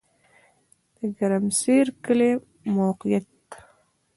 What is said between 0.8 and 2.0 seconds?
د ګرمسر